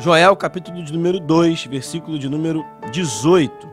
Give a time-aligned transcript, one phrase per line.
[0.00, 3.68] Joel, capítulo de número 2, versículo de número 18.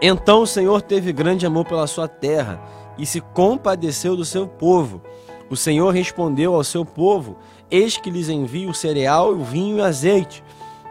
[0.00, 2.58] Então o Senhor teve grande amor pela sua terra
[2.96, 5.02] e se compadeceu do seu povo.
[5.50, 7.36] O Senhor respondeu ao seu povo:
[7.70, 10.42] Eis que lhes envio o cereal, o vinho e o azeite,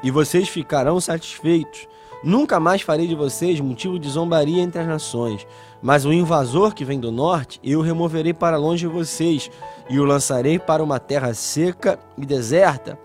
[0.04, 1.88] e vocês ficarão satisfeitos.
[2.24, 5.48] Nunca mais farei de vocês motivo de zombaria entre as nações.
[5.82, 9.50] Mas o invasor que vem do norte, eu removerei para longe de vocês,
[9.90, 13.00] e o lançarei para uma terra seca e deserta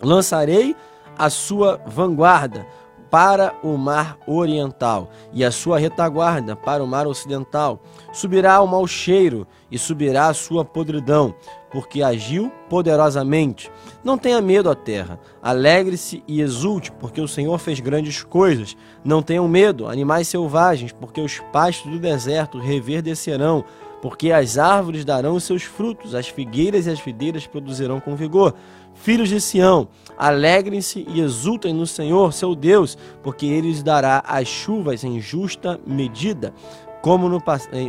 [0.00, 0.76] Lançarei
[1.16, 2.66] a sua vanguarda
[3.10, 7.80] para o mar oriental e a sua retaguarda para o mar ocidental.
[8.12, 11.34] Subirá o mau cheiro e subirá a sua podridão,
[11.70, 13.70] porque agiu poderosamente.
[14.04, 18.76] Não tenha medo, ó terra, alegre-se e exulte, porque o Senhor fez grandes coisas.
[19.04, 23.64] Não tenham medo, animais selvagens, porque os pastos do deserto reverdecerão
[24.00, 28.54] porque as árvores darão seus frutos, as figueiras e as videiras produzirão com vigor.
[29.00, 34.48] Filhos de Sião, alegrem-se e exultem no Senhor, seu Deus, porque ele lhes dará as
[34.48, 36.52] chuvas em justa medida,
[37.00, 37.40] como no,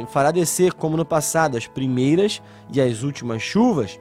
[0.08, 4.00] fará descer como no passado as primeiras e as últimas chuvas.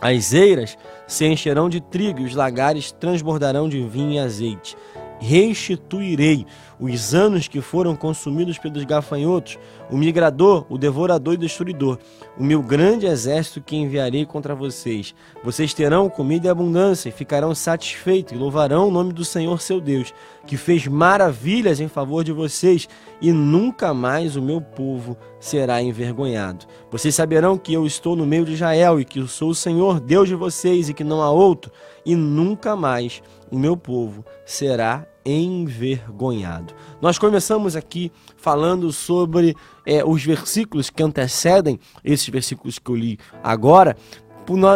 [0.00, 0.76] As eiras
[1.06, 4.76] se encherão de trigo e os lagares transbordarão de vinho e azeite
[5.22, 6.44] restituirei
[6.80, 9.56] os anos que foram consumidos pelos gafanhotos,
[9.88, 11.96] o migrador, o devorador e destruidor,
[12.38, 15.14] o meu grande exército que enviarei contra vocês.
[15.44, 19.80] Vocês terão comida e abundância e ficarão satisfeitos e louvarão o nome do Senhor seu
[19.80, 20.14] Deus,
[20.46, 22.88] que fez maravilhas em favor de vocês,
[23.20, 26.66] e nunca mais o meu povo será envergonhado.
[26.90, 30.00] Vocês saberão que eu estou no meio de Israel e que eu sou o Senhor,
[30.00, 31.70] Deus de vocês, e que não há outro,
[32.04, 36.74] e nunca mais o meu povo será envergonhado.
[37.00, 39.56] Nós começamos aqui falando sobre
[39.86, 43.96] é, os versículos que antecedem esses versículos que eu li agora,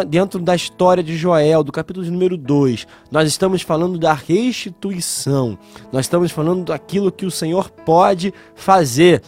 [0.07, 5.57] dentro da história de Joel, do capítulo número 2, nós estamos falando da restituição,
[5.91, 9.21] nós estamos falando daquilo que o Senhor pode fazer.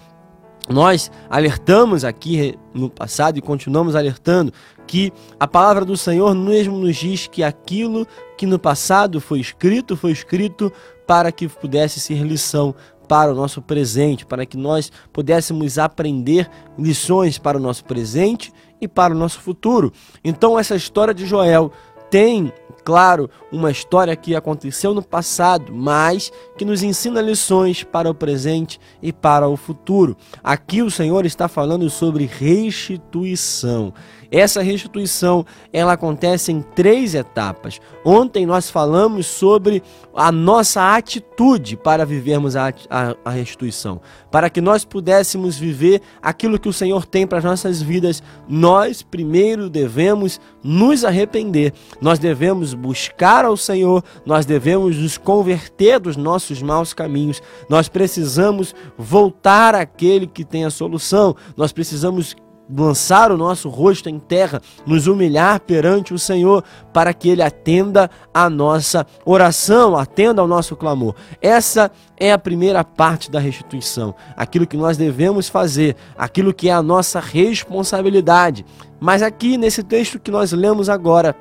[0.70, 4.54] Nós alertamos aqui no passado e continuamos alertando
[4.86, 8.08] que a palavra do Senhor mesmo nos diz que aquilo
[8.38, 10.72] que no passado foi escrito, foi escrito
[11.10, 12.76] para que pudesse ser lição
[13.08, 16.48] para o nosso presente, para que nós pudéssemos aprender
[16.78, 19.92] lições para o nosso presente e para o nosso futuro.
[20.24, 21.72] Então, essa história de Joel
[22.12, 22.54] tem,
[22.86, 28.80] claro, uma história que aconteceu no passado, mas que nos ensina lições para o presente
[29.02, 30.16] e para o futuro.
[30.44, 33.96] Aqui o Senhor está falando sobre restituição.
[34.32, 37.80] Essa restituição ela acontece em três etapas.
[38.06, 39.82] Ontem nós falamos sobre
[40.16, 44.00] a nossa atitude para vivermos a, a, a restituição.
[44.32, 49.02] Para que nós pudéssemos viver aquilo que o Senhor tem para as nossas vidas, nós
[49.02, 56.62] primeiro devemos nos arrepender, nós devemos buscar ao Senhor, nós devemos nos converter dos nossos
[56.62, 62.36] maus caminhos, nós precisamos voltar àquele que tem a solução, nós precisamos
[62.70, 66.64] lançar o nosso rosto em terra, nos humilhar perante o Senhor,
[66.94, 71.16] para que Ele atenda a nossa oração, atenda ao nosso clamor.
[71.42, 76.74] Essa é a primeira parte da restituição, aquilo que nós devemos fazer, aquilo que é
[76.74, 78.66] a nossa responsabilidade.
[79.00, 81.36] Mas aqui nesse texto que nós lemos agora,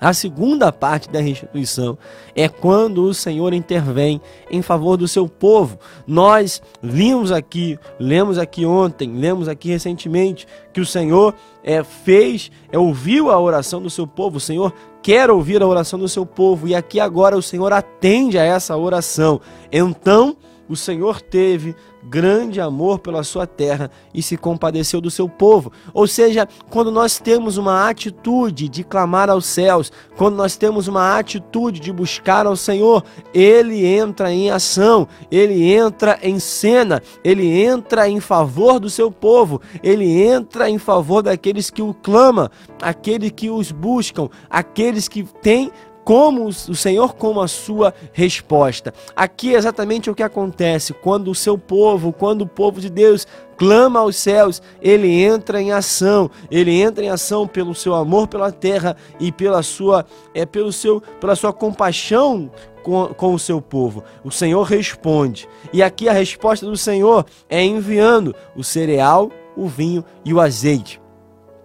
[0.00, 1.98] a segunda parte da restituição
[2.34, 5.78] é quando o Senhor intervém em favor do seu povo.
[6.06, 12.78] Nós vimos aqui, lemos aqui ontem, lemos aqui recentemente que o Senhor é, fez, é,
[12.78, 14.38] ouviu a oração do seu povo.
[14.38, 14.72] O Senhor
[15.02, 18.76] quer ouvir a oração do seu povo e aqui agora o Senhor atende a essa
[18.76, 19.40] oração.
[19.70, 25.72] Então, o Senhor teve grande amor pela sua terra e se compadeceu do seu povo.
[25.92, 31.18] Ou seja, quando nós temos uma atitude de clamar aos céus, quando nós temos uma
[31.18, 38.08] atitude de buscar ao Senhor, ele entra em ação, ele entra em cena, ele entra
[38.08, 42.48] em favor do seu povo, ele entra em favor daqueles que o clamam,
[42.80, 45.70] aqueles que os buscam, aqueles que têm
[46.04, 48.92] como o Senhor como a sua resposta.
[49.14, 53.26] Aqui é exatamente o que acontece quando o seu povo, quando o povo de Deus
[53.56, 56.30] clama aos céus, ele entra em ação.
[56.50, 61.00] Ele entra em ação pelo seu amor pela terra e pela sua é pelo seu
[61.20, 62.50] pela sua compaixão
[62.82, 64.02] com, com o seu povo.
[64.24, 65.48] O Senhor responde.
[65.72, 71.00] E aqui a resposta do Senhor é enviando o cereal, o vinho e o azeite.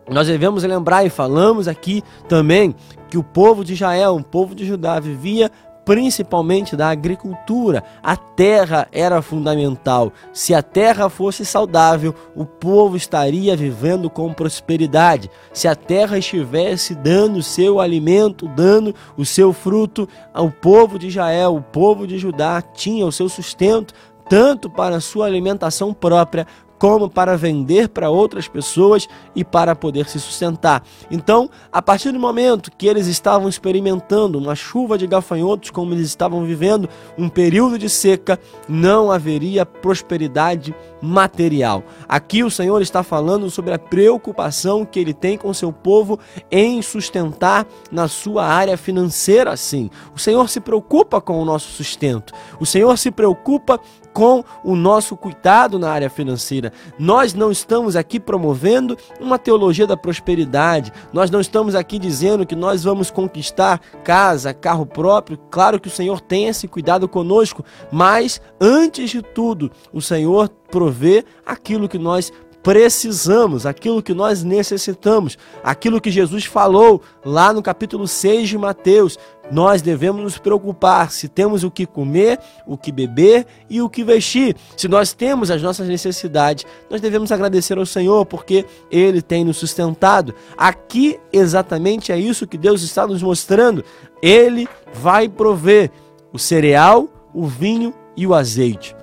[0.09, 2.75] Nós devemos lembrar e falamos aqui também
[3.09, 5.51] que o povo de Israel, o povo de Judá, vivia
[5.85, 7.83] principalmente da agricultura.
[8.03, 10.11] A terra era fundamental.
[10.33, 15.29] Se a terra fosse saudável, o povo estaria vivendo com prosperidade.
[15.53, 21.07] Se a terra estivesse dando o seu alimento, dando o seu fruto, o povo de
[21.07, 23.93] Israel, o povo de Judá tinha o seu sustento
[24.27, 26.47] tanto para sua alimentação própria
[26.85, 30.83] como para vender para outras pessoas e para poder se sustentar.
[31.09, 36.05] Então, a partir do momento que eles estavam experimentando uma chuva de gafanhotos, como eles
[36.05, 36.87] estavam vivendo
[37.17, 38.39] um período de seca,
[38.69, 41.83] não haveria prosperidade material.
[42.07, 46.19] Aqui o Senhor está falando sobre a preocupação que ele tem com seu povo
[46.51, 49.89] em sustentar na sua área financeira, sim.
[50.15, 52.31] O Senhor se preocupa com o nosso sustento.
[52.59, 53.79] O Senhor se preocupa
[54.15, 56.71] com o nosso cuidado na área financeira.
[56.97, 60.93] Nós não estamos aqui promovendo uma teologia da prosperidade.
[61.11, 65.37] Nós não estamos aqui dizendo que nós vamos conquistar casa, carro próprio.
[65.51, 71.25] Claro que o Senhor tem esse cuidado conosco, mas antes de tudo, o Senhor provê
[71.45, 72.31] aquilo que nós
[72.65, 79.19] precisamos, aquilo que nós necessitamos, aquilo que Jesus falou lá no capítulo 6 de Mateus.
[79.51, 84.03] Nós devemos nos preocupar se temos o que comer, o que beber e o que
[84.03, 84.55] vestir.
[84.75, 89.57] Se nós temos as nossas necessidades, nós devemos agradecer ao Senhor porque Ele tem nos
[89.57, 90.33] sustentado.
[90.57, 93.85] Aqui exatamente é isso que Deus está nos mostrando.
[94.23, 95.91] Ele vai prover
[96.33, 98.95] o cereal, o vinho e o azeite.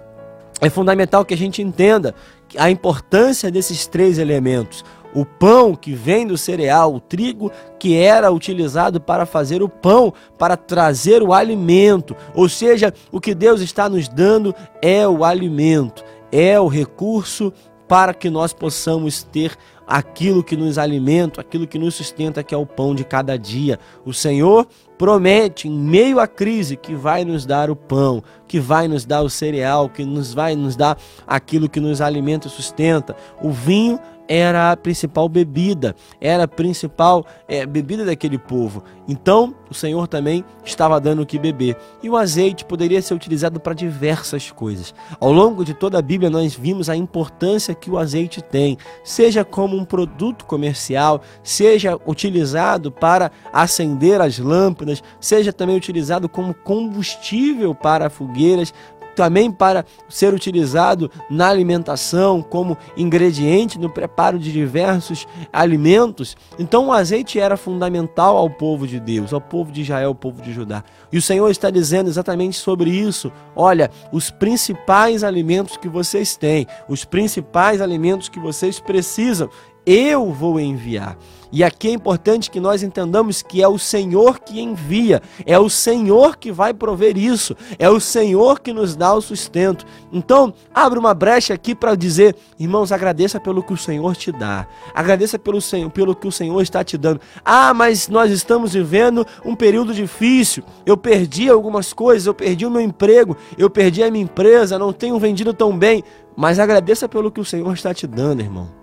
[0.60, 2.12] É fundamental que a gente entenda
[2.56, 4.84] a importância desses três elementos.
[5.14, 10.12] O pão que vem do cereal, o trigo que era utilizado para fazer o pão,
[10.38, 12.16] para trazer o alimento.
[12.34, 17.52] Ou seja, o que Deus está nos dando é o alimento, é o recurso
[17.86, 19.54] para que nós possamos ter
[19.86, 23.78] aquilo que nos alimenta, aquilo que nos sustenta, que é o pão de cada dia.
[24.04, 28.86] O Senhor promete, em meio à crise, que vai nos dar o pão, que vai
[28.88, 30.96] nos dar o cereal, que nos vai nos dar
[31.26, 33.16] aquilo que nos alimenta e sustenta.
[33.42, 33.98] O vinho
[34.34, 38.82] era a principal bebida, era a principal é, bebida daquele povo.
[39.06, 41.76] Então, o Senhor também estava dando o que beber.
[42.02, 44.94] E o azeite poderia ser utilizado para diversas coisas.
[45.20, 49.44] Ao longo de toda a Bíblia, nós vimos a importância que o azeite tem, seja
[49.44, 57.74] como um produto comercial, seja utilizado para acender as lâmpadas, seja também utilizado como combustível
[57.74, 58.72] para fogueiras,
[59.14, 66.36] também para ser utilizado na alimentação, como ingrediente no preparo de diversos alimentos.
[66.58, 70.42] Então o azeite era fundamental ao povo de Deus, ao povo de Israel, ao povo
[70.42, 70.84] de Judá.
[71.12, 73.32] E o Senhor está dizendo exatamente sobre isso.
[73.54, 79.48] Olha, os principais alimentos que vocês têm, os principais alimentos que vocês precisam,
[79.86, 81.16] eu vou enviar.
[81.52, 85.68] E aqui é importante que nós entendamos que é o Senhor que envia, é o
[85.68, 89.84] Senhor que vai prover isso, é o Senhor que nos dá o sustento.
[90.10, 94.66] Então, abre uma brecha aqui para dizer, irmãos, agradeça pelo que o Senhor te dá,
[94.94, 97.20] agradeça pelo, Senhor, pelo que o Senhor está te dando.
[97.44, 102.70] Ah, mas nós estamos vivendo um período difícil, eu perdi algumas coisas, eu perdi o
[102.70, 106.02] meu emprego, eu perdi a minha empresa, não tenho vendido tão bem,
[106.34, 108.81] mas agradeça pelo que o Senhor está te dando, irmão.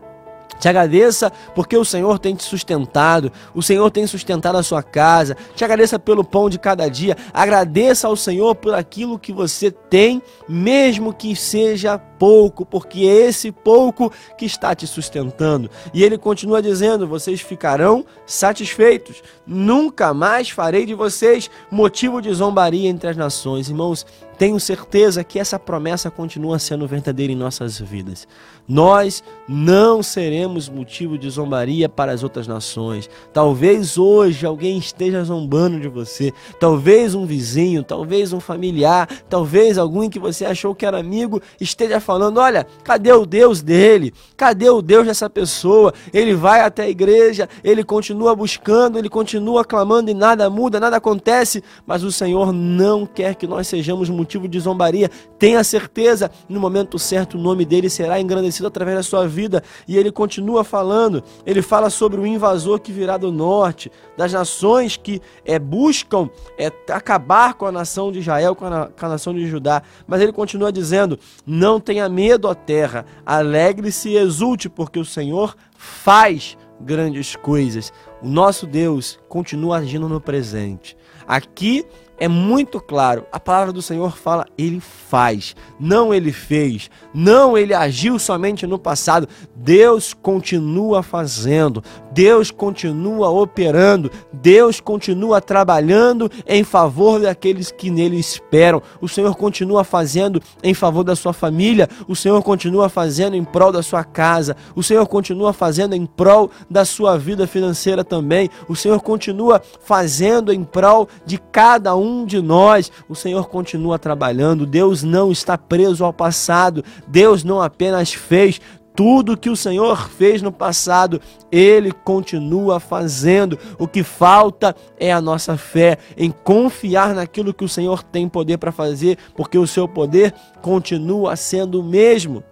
[0.59, 5.37] Te agradeça porque o Senhor tem te sustentado, o Senhor tem sustentado a sua casa.
[5.55, 7.15] Te agradeça pelo pão de cada dia.
[7.33, 13.51] Agradeça ao Senhor por aquilo que você tem, mesmo que seja pouco, porque é esse
[13.51, 15.69] pouco que está te sustentando.
[15.93, 19.23] E ele continua dizendo: vocês ficarão satisfeitos.
[19.47, 23.69] Nunca mais farei de vocês motivo de zombaria entre as nações.
[23.69, 24.05] Irmãos,
[24.37, 28.27] tenho certeza que essa promessa continua sendo verdadeira em nossas vidas.
[28.69, 33.09] Nós não seremos motivo de zombaria para as outras nações.
[33.33, 40.07] Talvez hoje alguém esteja zombando de você, talvez um vizinho, talvez um familiar, talvez alguém
[40.07, 44.13] que você achou que era amigo esteja falando: olha, cadê o Deus dele?
[44.37, 45.91] Cadê o Deus dessa pessoa?
[46.13, 50.97] Ele vai até a igreja, ele continua buscando, ele continua clamando e nada muda, nada
[50.97, 55.09] acontece, mas o Senhor não quer que nós sejamos motivo de zombaria.
[55.39, 59.63] Tenha certeza, no momento certo, o nome dele será engrandecido através da sua vida.
[59.87, 64.97] E ele continua falando, ele fala sobre o invasor que virá do norte, das nações
[64.97, 69.33] que é, buscam é, acabar com a nação de Israel, com a, com a nação
[69.33, 69.81] de Judá.
[70.07, 75.55] Mas ele continua dizendo: Não tenha medo, ó terra, alegre-se e exulte, porque o Senhor
[75.75, 77.91] faz grandes coisas.
[78.21, 80.95] O nosso Deus continua agindo no presente.
[81.27, 81.85] Aqui
[82.19, 83.25] é muito claro.
[83.31, 88.77] A palavra do Senhor fala, ele faz, não ele fez, não ele agiu somente no
[88.77, 89.27] passado.
[89.55, 98.81] Deus continua fazendo, Deus continua operando, Deus continua trabalhando em favor daqueles que nele esperam.
[99.01, 103.71] O Senhor continua fazendo em favor da sua família, o Senhor continua fazendo em prol
[103.71, 108.49] da sua casa, o Senhor continua fazendo em prol da sua vida financeira também.
[108.67, 112.91] O Senhor continua fazendo em prol de cada um de nós.
[113.07, 114.65] O Senhor continua trabalhando.
[114.65, 116.83] Deus não está preso ao passado.
[117.07, 118.59] Deus não apenas fez,
[118.99, 123.57] tudo que o Senhor fez no passado, Ele continua fazendo.
[123.77, 128.57] O que falta é a nossa fé em confiar naquilo que o Senhor tem poder
[128.57, 132.43] para fazer, porque o seu poder continua sendo o mesmo.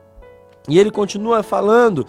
[0.70, 2.06] E Ele continua falando.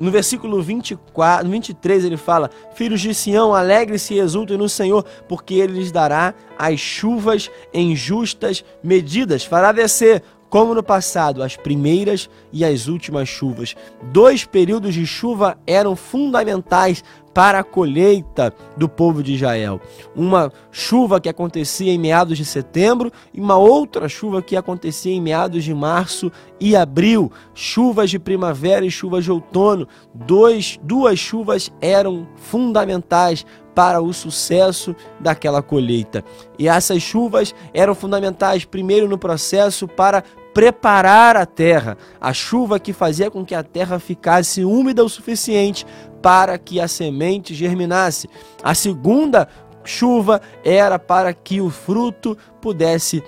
[0.00, 5.54] No versículo 24, 23 ele fala: Filhos de Sião, alegre-se e exultem no Senhor, porque
[5.54, 12.28] ele lhes dará as chuvas em justas medidas, fará descer como no passado, as primeiras
[12.52, 13.76] e as últimas chuvas.
[14.10, 19.80] Dois períodos de chuva eram fundamentais para a colheita do povo de Israel.
[20.14, 25.20] Uma chuva que acontecia em meados de setembro e uma outra chuva que acontecia em
[25.20, 27.30] meados de março e abril.
[27.54, 29.86] Chuvas de primavera e chuvas de outono.
[30.14, 33.44] Dois, duas chuvas eram fundamentais
[33.74, 36.24] para o sucesso daquela colheita.
[36.58, 42.92] E essas chuvas eram fundamentais, primeiro, no processo para preparar a terra, a chuva que
[42.92, 45.86] fazia com que a terra ficasse úmida o suficiente
[46.22, 48.28] para que a semente germinasse.
[48.62, 49.48] A segunda
[49.84, 53.22] chuva era para que o fruto pudesse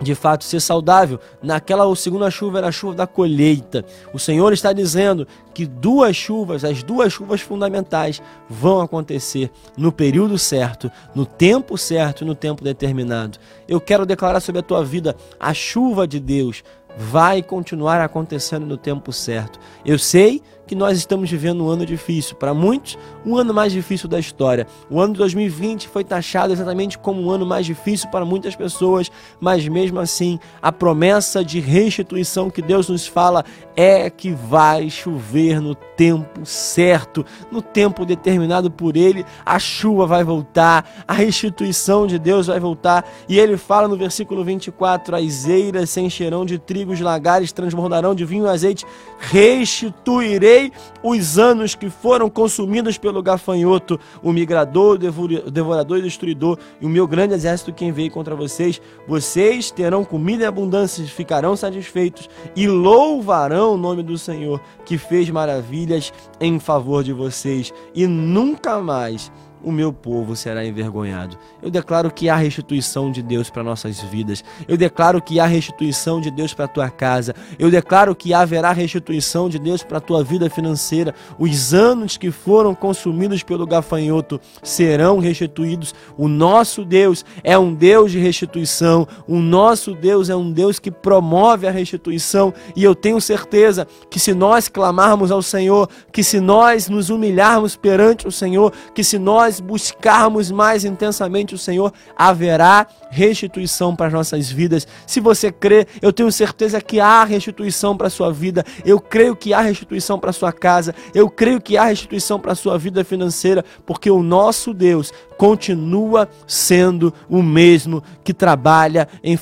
[0.00, 1.20] de fato ser saudável.
[1.42, 3.84] Naquela segunda chuva era a chuva da colheita.
[4.12, 10.38] O Senhor está dizendo que duas chuvas, as duas chuvas fundamentais, vão acontecer no período
[10.38, 13.38] certo, no tempo certo, no tempo determinado.
[13.68, 16.64] Eu quero declarar sobre a tua vida a chuva de Deus
[16.96, 19.58] vai continuar acontecendo no tempo certo.
[19.84, 24.08] Eu sei que nós estamos vivendo um ano difícil, para muitos, um ano mais difícil
[24.08, 24.66] da história.
[24.90, 29.10] O ano de 2020 foi taxado exatamente como um ano mais difícil para muitas pessoas,
[29.40, 33.44] mas mesmo assim, a promessa de restituição que Deus nos fala
[33.76, 40.24] é que vai chover no tempo certo, no tempo determinado por Ele, a chuva vai
[40.24, 43.04] voltar, a restituição de Deus vai voltar.
[43.28, 48.14] E ele fala no versículo 24: as eiras se encherão de trigo, os lagares transbordarão
[48.14, 48.84] de vinho e azeite,
[49.18, 50.53] restituirei
[51.02, 56.88] os anos que foram consumidos pelo gafanhoto, o migrador, o devorador e destruidor, e o
[56.88, 58.80] meu grande exército quem veio contra vocês.
[59.06, 65.30] Vocês terão comida em abundância, ficarão satisfeitos e louvarão o nome do Senhor, que fez
[65.30, 69.30] maravilhas em favor de vocês, e nunca mais
[69.64, 71.36] o meu povo será envergonhado.
[71.62, 74.44] Eu declaro que há restituição de Deus para nossas vidas.
[74.68, 77.34] Eu declaro que há restituição de Deus para a tua casa.
[77.58, 81.14] Eu declaro que haverá restituição de Deus para a tua vida financeira.
[81.38, 85.94] Os anos que foram consumidos pelo gafanhoto serão restituídos.
[86.16, 89.08] O nosso Deus é um Deus de restituição.
[89.26, 92.52] O nosso Deus é um Deus que promove a restituição.
[92.76, 97.76] E eu tenho certeza que se nós clamarmos ao Senhor, que se nós nos humilharmos
[97.76, 104.06] perante o Senhor, que se nós nós buscarmos mais intensamente o Senhor, haverá restituição para
[104.06, 104.86] as nossas vidas.
[105.06, 108.64] Se você crê, eu tenho certeza que há restituição para a sua vida.
[108.84, 110.94] Eu creio que há restituição para a sua casa.
[111.14, 116.28] Eu creio que há restituição para a sua vida financeira, porque o nosso Deus continua
[116.46, 119.32] sendo o mesmo que trabalha em